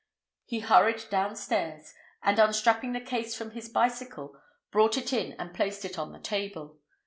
He 0.45 0.61
hurried 0.61 1.03
downstairs, 1.11 1.93
and, 2.23 2.39
unstrapping 2.39 2.93
the 2.93 2.99
case 3.01 3.35
from 3.35 3.51
his 3.51 3.69
bicycle, 3.69 4.35
brought 4.71 4.97
it 4.97 5.13
in 5.13 5.33
and 5.33 5.53
placed 5.53 5.85
it 5.85 5.99
on 5.99 6.11
the 6.11 6.17
table. 6.19 6.79